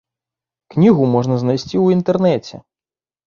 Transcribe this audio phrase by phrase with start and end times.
[0.75, 2.55] Кнігу можна знайсці ў інтэрнэце.